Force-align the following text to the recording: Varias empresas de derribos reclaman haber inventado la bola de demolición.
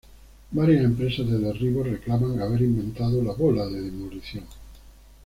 Varias 0.49 0.83
empresas 0.83 1.27
de 1.29 1.37
derribos 1.37 1.85
reclaman 1.85 2.41
haber 2.41 2.61
inventado 2.63 3.21
la 3.23 3.33
bola 3.35 3.67
de 3.67 3.81
demolición. 3.83 4.45